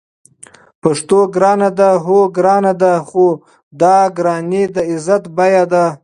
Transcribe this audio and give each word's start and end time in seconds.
پښتو 0.81 1.19
ګرانه 1.35 1.69
ده؟ 1.79 1.89
هو، 2.05 2.19
ګرانه 2.37 2.73
ده؛ 2.81 2.91
خو 3.07 3.25
دا 3.81 3.97
ګرانی 4.17 4.63
د 4.75 4.77
عزت 4.91 5.23
بیه 5.37 5.63
ده 5.71 5.85